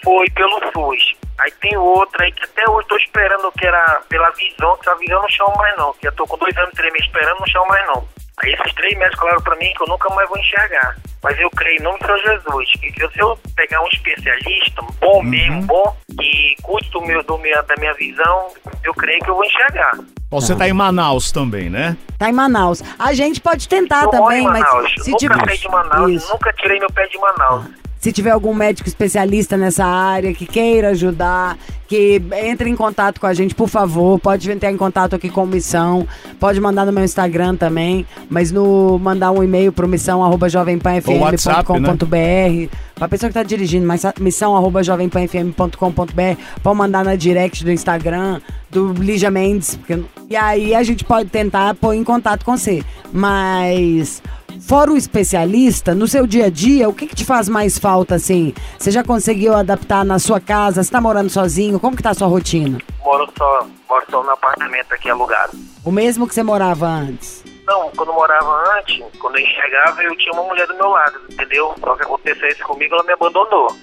[0.03, 1.13] foi pelo SUS.
[1.39, 4.95] Aí tem outro aí que até hoje estou esperando que era pela visão, que a
[4.95, 5.93] visão não chama mais não.
[5.93, 8.07] Que eu tô com dois anos e três meses esperando, não chama mais não.
[8.43, 10.95] Aí esses três médicos falaram pra mim que eu nunca mais vou enxergar.
[11.21, 14.81] Mas eu creio em nome de Senhor Jesus, que que se eu pegar um especialista,
[14.81, 18.47] um bom mesmo, bom, que cuide do meu, do meu, da minha visão,
[18.83, 19.91] eu creio que eu vou enxergar.
[20.31, 21.97] Você tá em Manaus também, né?
[22.17, 22.83] Tá em Manaus.
[22.97, 25.57] A gente pode tentar eu moro em também, Manaus, mas se nunca tiver.
[25.57, 26.31] de Manaus, Isso.
[26.31, 27.65] nunca tirei meu pé de Manaus.
[27.99, 33.27] Se tiver algum médico especialista nessa área que queira ajudar, que entre em contato com
[33.27, 34.17] a gente, por favor.
[34.19, 36.07] Pode entrar em contato aqui com Missão.
[36.39, 38.05] Pode mandar no meu Instagram também.
[38.29, 42.75] Mas no mandar um e-mail pro missão arroba jovempanfm.com.br.
[42.95, 46.41] Pra pessoa que tá dirigindo, mas missão arroba jovempanfm.com.br.
[46.63, 49.75] Pode mandar na direct do Instagram, do Lígia Mendes.
[49.75, 52.81] porque- E aí a gente pode tentar pôr em contato com você.
[53.11, 54.21] Mas.
[54.61, 58.15] Fora o especialista, no seu dia a dia, o que, que te faz mais falta,
[58.15, 58.53] assim?
[58.77, 60.83] Você já conseguiu adaptar na sua casa?
[60.83, 61.79] Você tá morando sozinho?
[61.79, 62.77] Como que tá a sua rotina?
[63.03, 65.57] Moro só, moro só no apartamento aqui alugado.
[65.83, 67.43] O mesmo que você morava antes?
[67.65, 71.19] Não, quando eu morava antes, quando eu enxergava, eu tinha uma mulher do meu lado,
[71.31, 71.73] entendeu?
[71.79, 73.75] Só que aconteceu isso comigo, ela me abandonou.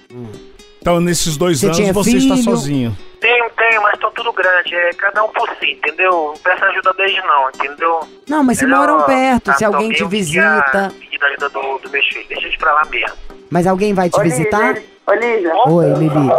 [0.80, 2.44] Então, nesses dois Você anos, você está filho?
[2.44, 2.98] sozinho.
[3.20, 6.10] Tenho, tenho, mas tô tudo grande, é cada um por si, entendeu?
[6.10, 8.00] Não peço ajuda deles não, entendeu?
[8.28, 10.92] Não, mas se moram perto, se alguém te eu visita.
[11.00, 13.16] Pedir ajuda do, do meus filhos, deixa eles pra lá mesmo.
[13.50, 14.74] Mas alguém vai te Ô, visitar?
[14.74, 16.30] Lígia, Ô, Lígia, Oi, Lili.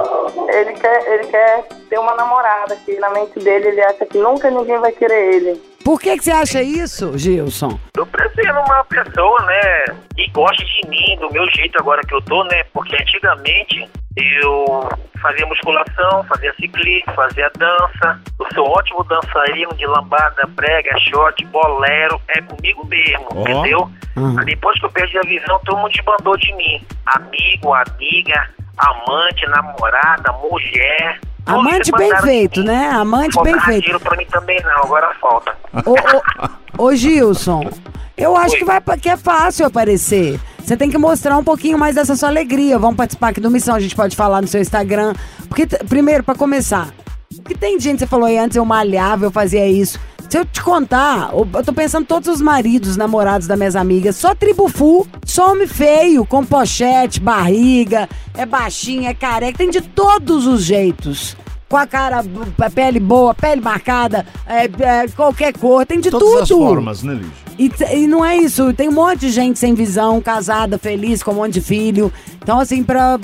[0.49, 4.49] ele quer, ele quer ter uma namorada que na mente dele ele acha que nunca
[4.51, 5.61] ninguém vai querer ele.
[5.83, 7.79] Por que, que você acha isso, Gilson?
[7.95, 9.85] Eu prefiro uma pessoa, né,
[10.15, 12.65] que goste de mim, do meu jeito agora que eu tô, né?
[12.73, 14.89] Porque antigamente eu
[15.21, 18.19] fazia musculação, fazia ciclismo, fazia dança.
[18.39, 22.19] Eu sou ótimo dançarino de lambada, brega, shot, bolero.
[22.29, 23.41] É comigo mesmo, Ó.
[23.41, 23.89] entendeu?
[24.15, 24.35] Uhum.
[24.37, 26.83] Depois que eu perdi a visão, todo mundo desbandou de mim.
[27.05, 31.19] Amigo, amiga, amante, namorada, mulher.
[31.45, 32.89] Amante bem feito, né?
[32.89, 33.81] Amante bem feito.
[33.81, 35.55] dinheiro pra mim também não, agora falta.
[35.85, 37.69] Ô, ô, ô, Gilson,
[38.17, 38.59] eu acho Oi.
[38.59, 40.39] que, vai, que é fácil aparecer.
[40.67, 42.77] Você tem que mostrar um pouquinho mais dessa sua alegria.
[42.77, 45.13] Vamos participar aqui do Missão, a gente pode falar no seu Instagram.
[45.47, 46.93] Porque, primeiro, pra começar,
[47.37, 49.97] porque tem gente, você falou aí antes, eu malhava, eu fazia isso.
[50.29, 54.35] Se eu te contar, eu tô pensando todos os maridos, namorados das minhas amigas, só
[54.35, 60.45] tribo full, só homem feio, com pochete, barriga, é baixinho, é careca, tem de todos
[60.45, 61.37] os jeitos.
[61.69, 62.23] Com a cara,
[62.59, 66.41] a pele boa, pele marcada, é, é, qualquer cor, tem de Todas tudo.
[66.41, 67.47] as formas, né, Lígia?
[67.59, 67.71] E,
[68.03, 71.35] e não é isso, tem um monte de gente sem visão, casada, feliz, com um
[71.35, 72.13] monte de filho.
[72.41, 73.19] Então, assim, pra,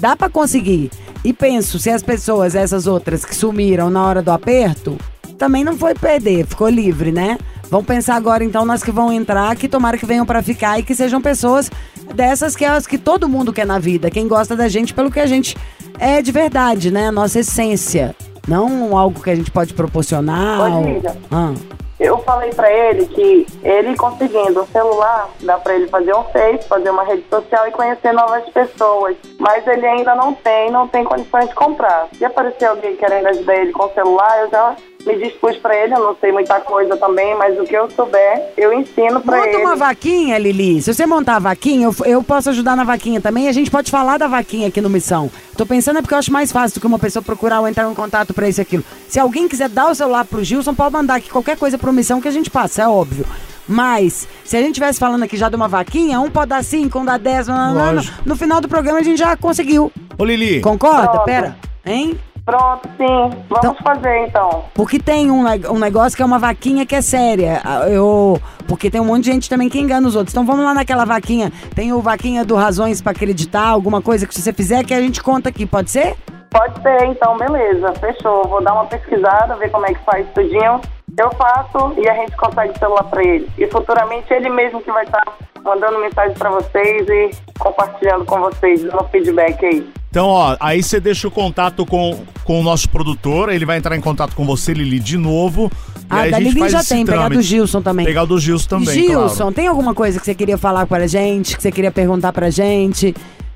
[0.00, 0.90] dá pra conseguir.
[1.24, 4.96] E penso, se as pessoas, essas outras que sumiram na hora do aperto,
[5.36, 7.36] também não foi perder, ficou livre, né?
[7.68, 10.82] Vamos pensar agora, então, nas que vão entrar, que tomara que venham pra ficar e
[10.82, 11.70] que sejam pessoas
[12.14, 14.10] dessas que é as que todo mundo quer na vida.
[14.10, 15.56] Quem gosta da gente pelo que a gente
[15.98, 17.10] é de verdade, né?
[17.10, 18.14] Nossa essência.
[18.46, 20.60] Não algo que a gente pode proporcionar.
[20.60, 21.02] Ô, ou-.
[21.30, 21.54] Ah.
[22.02, 26.66] Eu falei pra ele que ele conseguindo um celular, dá pra ele fazer um Face,
[26.66, 29.16] fazer uma rede social e conhecer novas pessoas.
[29.38, 32.08] Mas ele ainda não tem, não tem condições de comprar.
[32.18, 35.94] Se aparecer alguém querendo ajudar ele com o celular, eu já me dispus pra ele.
[35.94, 39.48] Eu não sei muita coisa também, mas o que eu souber, eu ensino pra Monta
[39.48, 39.56] ele.
[39.58, 40.80] uma vaquinha, Lili.
[40.82, 43.48] Se você montar a vaquinha, eu, eu posso ajudar na vaquinha também.
[43.48, 45.30] A gente pode falar da vaquinha aqui no Missão.
[45.56, 47.90] Tô pensando é porque eu acho mais fácil do que uma pessoa procurar ou entrar
[47.90, 48.84] em contato pra isso e aquilo.
[49.08, 52.20] Se alguém quiser dar o celular pro Gilson, pode mandar aqui qualquer coisa pro Missão
[52.20, 53.26] que a gente passa, é óbvio.
[53.68, 56.98] Mas, se a gente tivesse falando aqui já de uma vaquinha, um pode dar cinco,
[56.98, 58.18] um dá dez, não, não, não, Lógico.
[58.26, 59.90] no final do programa a gente já conseguiu.
[60.18, 61.08] Ô, Lili, Concorda?
[61.08, 61.24] Pronto.
[61.24, 61.56] Pera.
[61.86, 62.18] Hein?
[62.44, 63.30] Pronto, sim.
[63.48, 64.64] Vamos Então- fazer então.
[64.74, 67.60] Porque tem um, um negócio que é uma vaquinha que é séria.
[67.64, 70.34] Ah, Eu, porque tem um monte de gente também que engana os outros.
[70.34, 71.52] Então vamos lá naquela vaquinha.
[71.74, 75.22] Tem o vaquinha do Razões pra Acreditar, alguma coisa que você fizer que a gente
[75.22, 76.16] conta aqui, pode ser?
[76.50, 77.92] Pode ser, então, beleza.
[77.94, 78.46] Fechou.
[78.48, 80.80] Vou dar uma pesquisada, ver como é que faz tudinho.
[81.18, 83.48] Eu faço e a gente consegue celular pra ele.
[83.56, 85.22] E futuramente ele mesmo que vai estar
[85.62, 89.92] mandando mensagem pra vocês e compartilhando com vocês, dando feedback aí.
[90.12, 93.96] Então, ó, aí você deixa o contato com, com o nosso produtor, ele vai entrar
[93.96, 95.72] em contato com você, Lili, de novo.
[95.72, 97.40] e Ah, da a gente Lili faz já tem, pegar do.
[97.40, 98.04] Gilson também.
[98.04, 99.52] Pegar do Gilson também, Gilson, claro.
[99.52, 103.14] tem alguma coisa que você queria falar pra gente, que você queria perguntar pra gente?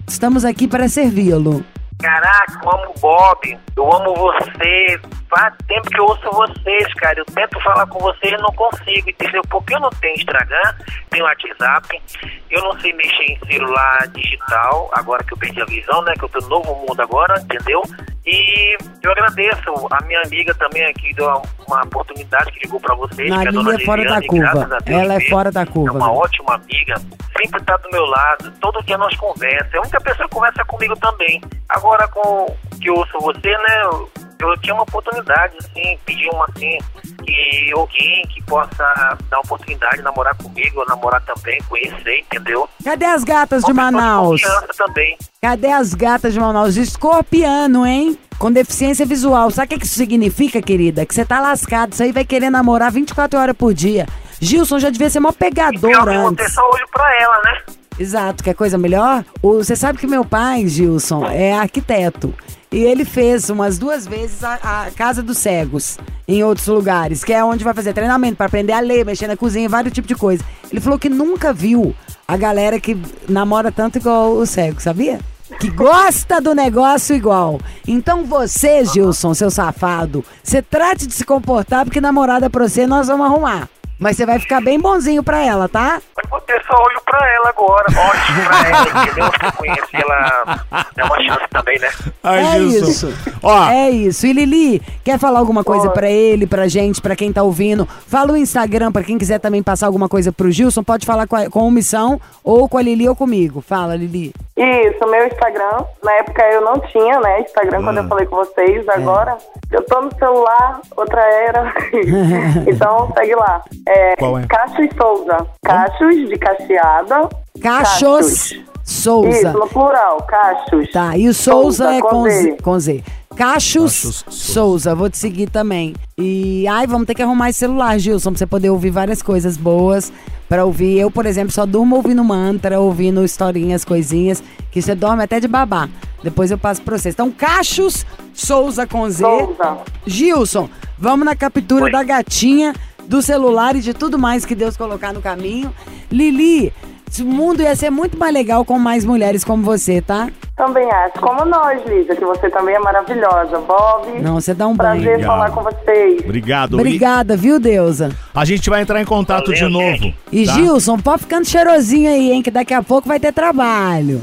[0.09, 1.63] Estamos aqui para servi-lo.
[2.01, 5.01] Caraca, eu amo o Bob, eu amo você.
[5.29, 7.19] Faz tempo que eu ouço vocês, cara.
[7.19, 9.43] Eu tento falar com vocês e não consigo, entendeu?
[9.49, 10.75] Porque eu não tenho Instagram,
[11.11, 12.03] tenho WhatsApp,
[12.51, 16.13] eu não sei mexer em celular digital, agora que eu perdi a visão, né?
[16.17, 17.83] Que eu tô no novo mundo agora, entendeu?
[18.27, 21.27] E eu agradeço a minha amiga também que deu
[21.69, 24.27] uma, oportunidade que ligou pra vocês, A que é a dona é fora da Liliane,
[24.27, 24.53] curva.
[24.53, 26.13] graças a Deus Ela é fora da curva, É uma né?
[26.13, 26.95] ótima amiga,
[27.41, 29.75] sempre tá do meu lado, todo dia nós conversamos.
[29.75, 31.41] É a única pessoa que conversa comigo também.
[31.69, 33.83] Agora com que eu ouço você, né?
[33.85, 34.11] Eu,
[34.41, 36.79] eu tinha uma oportunidade, assim, pedir uma assim,
[37.27, 42.69] que alguém que possa dar oportunidade de namorar comigo, ou namorar também, conhecer, entendeu?
[42.85, 44.43] Cadê as gatas de Uma pessoa Manaus?
[44.43, 45.19] confiança também.
[45.43, 46.77] Cadê as gatas de Manaus?
[46.77, 48.19] Escorpiano, hein?
[48.39, 49.51] Com deficiência visual.
[49.51, 51.05] Sabe o que isso significa, querida?
[51.07, 51.93] Que você tá lascado.
[51.93, 54.07] Isso aí vai querer namorar 24 horas por dia.
[54.41, 56.53] Gilson já devia ser mó pegador que eu antes.
[56.53, 57.63] só olho pra ela, né?
[57.99, 59.25] Exato, quer coisa melhor?
[59.43, 62.35] Você sabe que meu pai, Gilson, é arquiteto.
[62.71, 64.55] E ele fez umas duas vezes a,
[64.87, 68.73] a Casa dos Cegos em outros lugares, que é onde vai fazer treinamento para aprender
[68.73, 70.45] a ler, mexer na cozinha, vários tipos de coisa.
[70.71, 71.95] Ele falou que nunca viu
[72.29, 75.21] a galera que namora tanto igual o cego, sabia?
[75.61, 77.61] Que gosta do negócio igual.
[77.87, 83.07] Então você, Gilson, seu safado, você trate de se comportar porque namorada pra você nós
[83.07, 83.69] vamos arrumar.
[83.99, 86.01] Mas você vai ficar bem bonzinho pra ela, tá?
[86.17, 87.87] Mas vou ter só olho pra ela agora.
[87.89, 89.31] Ótimo pra ela, entendeu?
[89.31, 90.61] Porque eu conheci ela.
[90.95, 91.89] Dá uma chance também, né?
[92.23, 93.09] Ai, é Gilson.
[93.09, 93.15] isso.
[93.43, 94.27] Ó, É isso.
[94.27, 97.87] E Lili, quer falar alguma coisa pra ele, pra gente, pra quem tá ouvindo?
[98.07, 100.83] Fala o Instagram pra quem quiser também passar alguma coisa pro Gilson.
[100.83, 103.63] Pode falar com, a, com o Missão, ou com a Lili ou comigo.
[103.63, 104.35] Fala, Lili.
[104.57, 105.85] Isso, meu Instagram.
[106.03, 107.41] Na época eu não tinha, né?
[107.41, 108.03] Instagram quando Ah.
[108.03, 108.87] eu falei com vocês.
[108.89, 108.93] É.
[108.95, 109.37] Agora
[109.71, 111.75] eu tô no celular, outra era.
[112.67, 113.63] então segue lá.
[113.87, 114.47] É, Qual é?
[114.47, 115.47] Cachos Souza.
[115.65, 117.29] Cachos de cacheada.
[117.63, 119.29] Cachos Souza.
[119.29, 120.19] Isso, no plural.
[120.29, 120.91] Cachos.
[120.93, 122.23] Tá, e o Souza, Souza é com.
[122.29, 122.57] Z.
[122.63, 123.05] Com Z.
[123.37, 124.95] Cachos, Cachos Souza.
[124.95, 125.95] vou te seguir também.
[126.17, 129.57] E, ai, vamos ter que arrumar esse celular, Gilson, pra você poder ouvir várias coisas
[129.57, 130.11] boas.
[130.49, 135.23] Pra ouvir, eu, por exemplo, só durmo ouvindo mantra, ouvindo historinhas, coisinhas, que você dorme
[135.25, 135.89] até de babá.
[136.23, 137.15] Depois eu passo pra vocês.
[137.15, 139.25] Então, Cachos Souza com Z.
[139.25, 139.79] Souza.
[140.07, 141.91] Gilson, vamos na captura Oi.
[141.91, 142.73] da gatinha,
[143.09, 145.73] do celular e de tudo mais que Deus colocar no caminho.
[146.11, 146.73] Lili,
[147.21, 150.29] o mundo ia ser muito mais legal com mais mulheres como você, tá?
[150.57, 151.21] Também acho.
[151.21, 153.59] Como nós, Lígia, que você também é maravilhosa.
[153.61, 154.21] Bob.
[154.23, 155.15] Não, você dá um Prazer banho.
[155.15, 155.27] Obrigado.
[155.27, 156.21] falar com vocês.
[156.25, 156.73] obrigado.
[156.73, 158.11] E Obrigada, viu, Deusa?
[158.35, 159.97] a gente vai entrar em contato Valeu, de novo.
[159.97, 160.17] gente.
[160.33, 160.53] E tá?
[160.55, 162.43] Gilson, pode ficando cheirosinho aí, hein?
[162.43, 164.23] Que daqui a pouco vai ter trabalho.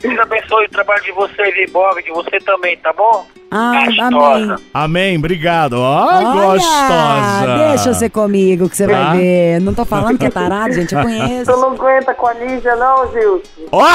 [0.00, 3.26] Deus abençoe o trabalho de vocês e Bob, de você também, tá bom?
[3.56, 4.54] Ah, Gostosa.
[4.54, 4.56] amém.
[4.74, 5.74] Amém, obrigado.
[5.74, 7.68] Ó, Olha, gostosa.
[7.68, 8.92] Deixa você comigo que você Tá.
[9.10, 9.60] vai ver.
[9.60, 11.52] Não tô falando que é tarado, gente, eu conheço.
[11.52, 13.42] Tu não aguenta com a Lígia, não, Gilson?
[13.70, 13.86] Ó,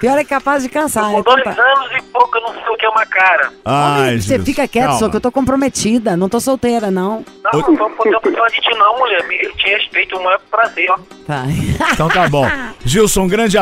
[0.00, 1.10] Pior é capaz de cansar.
[1.12, 3.50] Com é dois anos e pouco, eu não sei o que é uma cara.
[3.64, 4.98] Ai, Você fica quieto, calma.
[4.98, 6.16] só que eu tô comprometida.
[6.16, 7.24] Não tô solteira, não.
[7.44, 9.24] Não, não tô podendo falar de ti não, mulher.
[9.28, 10.98] Me- Eu te respeito, o maior prazer, ó.
[11.28, 11.50] Vai.
[11.92, 12.46] Então tá bom.
[12.84, 13.61] Gilson, um grande abraço.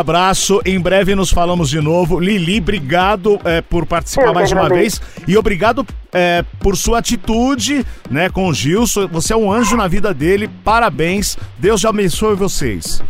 [0.64, 2.18] Em breve nos falamos de novo.
[2.18, 5.00] Lili, obrigado é, por participar Eu mais uma vez.
[5.26, 9.08] E obrigado é, por sua atitude né, com o Gilson.
[9.08, 10.48] Você é um anjo na vida dele.
[10.64, 11.36] Parabéns.
[11.58, 13.02] Deus já abençoe vocês.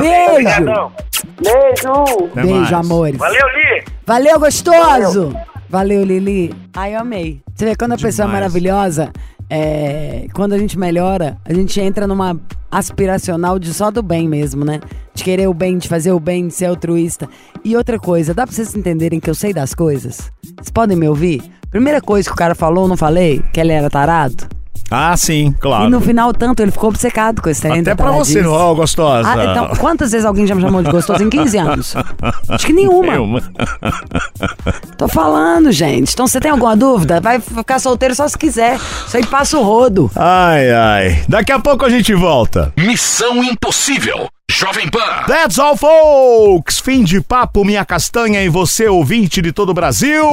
[0.00, 0.32] Beijo.
[0.32, 0.92] Obrigadão.
[1.40, 2.30] Beijo!
[2.32, 2.72] Até Beijo, mais.
[2.72, 3.18] amores.
[3.18, 3.84] Valeu, Li.
[4.04, 5.36] Valeu, gostoso!
[5.68, 6.54] Valeu, Lili.
[6.74, 7.40] Ai, eu amei.
[7.54, 8.42] Você vê, quando a pessoa é Demais.
[8.42, 9.12] maravilhosa,
[9.48, 12.38] é, quando a gente melhora, a gente entra numa
[12.70, 14.80] aspiracional de só do bem mesmo, né?
[15.14, 17.28] De querer o bem, de fazer o bem, de ser altruísta.
[17.64, 20.30] E outra coisa, dá pra vocês entenderem que eu sei das coisas?
[20.42, 21.42] Vocês podem me ouvir?
[21.70, 23.42] Primeira coisa que o cara falou, não falei?
[23.52, 24.55] Que ele era tarado?
[24.90, 25.86] Ah, sim, claro.
[25.86, 28.46] E no final, tanto, ele ficou obcecado com esse trem Até pra você, taradice.
[28.56, 29.28] ó, gostosa.
[29.28, 31.94] Ah, então, quantas vezes alguém já me chamou de gostoso em 15 anos?
[32.48, 33.14] Acho que nenhuma.
[33.14, 33.26] Eu-
[34.96, 36.12] Tô falando, gente.
[36.12, 37.20] Então você tem alguma dúvida?
[37.20, 38.76] Vai ficar solteiro só se quiser.
[39.06, 40.10] Isso aí passa o rodo.
[40.14, 41.24] Ai, ai.
[41.28, 42.72] Daqui a pouco a gente volta.
[42.76, 44.28] Missão Impossível.
[44.50, 45.24] Jovem Pan.
[45.26, 46.78] That's all, folks!
[46.78, 50.24] Fim de papo, minha castanha e você, ouvinte de todo o Brasil.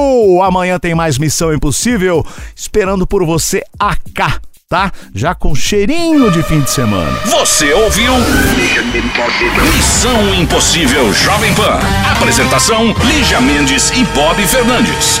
[0.42, 2.24] Amanhã tem mais Missão Impossível,
[2.56, 4.92] esperando por você acá, tá?
[5.14, 7.12] Já com cheirinho de fim de semana.
[7.26, 8.12] Você ouviu?
[9.74, 11.78] Missão Impossível Jovem Pan.
[12.12, 15.20] Apresentação: Lígia Mendes e Bob Fernandes.